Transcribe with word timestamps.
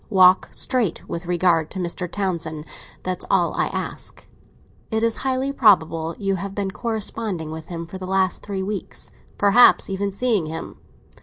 Walk 0.09 0.49
straight 0.51 1.07
with 1.07 1.27
regard 1.27 1.69
to 1.69 1.77
Mr. 1.77 2.11
Townsend; 2.11 2.65
that's 3.03 3.23
all 3.29 3.53
I 3.53 3.67
ask. 3.67 4.25
It 4.89 5.03
is 5.03 5.17
highly 5.17 5.53
probable 5.53 6.15
you 6.17 6.37
have 6.37 6.55
been 6.55 6.71
corresponding 6.71 7.51
with 7.51 7.67
him 7.67 7.85
for 7.85 7.99
the 7.99 8.07
last 8.07 8.41
three 8.41 8.63
weeks—perhaps 8.63 9.91
even 9.91 10.11
seeing 10.11 10.47
him. 10.47 10.79